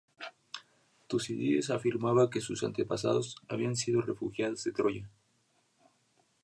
[1.05, 5.07] Tucídides afirmaba que sus antepasados habían sido refugiados de Troya.